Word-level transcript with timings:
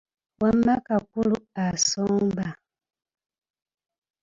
Wamma 0.41 0.73
kakulu 0.87 1.35
asomba. 1.65 2.45